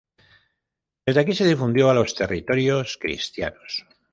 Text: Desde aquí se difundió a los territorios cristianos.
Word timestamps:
Desde 1.05 1.21
aquí 1.21 1.33
se 1.35 1.45
difundió 1.45 1.87
a 1.87 1.93
los 1.93 2.15
territorios 2.15 2.97
cristianos. 2.99 3.85